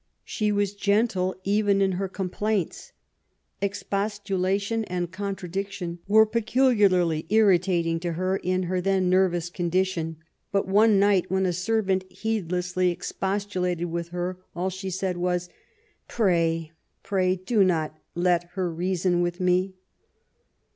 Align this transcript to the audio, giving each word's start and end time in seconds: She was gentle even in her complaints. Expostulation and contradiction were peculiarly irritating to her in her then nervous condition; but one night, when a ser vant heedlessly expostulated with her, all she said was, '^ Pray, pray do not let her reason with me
She 0.23 0.51
was 0.51 0.73
gentle 0.73 1.35
even 1.43 1.79
in 1.79 1.91
her 1.91 2.07
complaints. 2.07 2.91
Expostulation 3.61 4.83
and 4.85 5.11
contradiction 5.11 5.99
were 6.07 6.25
peculiarly 6.25 7.27
irritating 7.29 7.99
to 7.99 8.13
her 8.13 8.37
in 8.37 8.63
her 8.63 8.81
then 8.81 9.11
nervous 9.11 9.51
condition; 9.51 10.17
but 10.51 10.67
one 10.67 10.97
night, 10.97 11.29
when 11.29 11.45
a 11.45 11.53
ser 11.53 11.83
vant 11.83 12.11
heedlessly 12.11 12.89
expostulated 12.89 13.91
with 13.91 14.07
her, 14.07 14.39
all 14.55 14.71
she 14.71 14.89
said 14.89 15.17
was, 15.17 15.49
'^ 15.49 15.51
Pray, 16.07 16.71
pray 17.03 17.35
do 17.35 17.63
not 17.63 17.93
let 18.15 18.45
her 18.55 18.73
reason 18.73 19.21
with 19.21 19.39
me 19.39 19.75